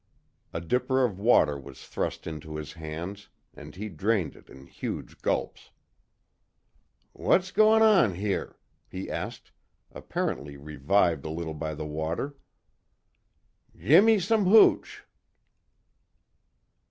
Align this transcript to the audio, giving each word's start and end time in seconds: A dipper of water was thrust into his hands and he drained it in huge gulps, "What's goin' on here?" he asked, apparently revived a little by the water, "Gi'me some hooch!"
A 0.51 0.59
dipper 0.59 1.05
of 1.05 1.19
water 1.19 1.59
was 1.59 1.85
thrust 1.85 2.25
into 2.25 2.55
his 2.55 2.73
hands 2.73 3.29
and 3.53 3.75
he 3.75 3.87
drained 3.87 4.35
it 4.35 4.49
in 4.49 4.65
huge 4.65 5.21
gulps, 5.21 5.69
"What's 7.13 7.51
goin' 7.51 7.83
on 7.83 8.15
here?" 8.15 8.57
he 8.89 9.11
asked, 9.11 9.51
apparently 9.91 10.57
revived 10.57 11.23
a 11.23 11.29
little 11.29 11.53
by 11.53 11.75
the 11.75 11.85
water, 11.85 12.35
"Gi'me 13.77 14.17
some 14.17 14.45
hooch!" 14.47 15.03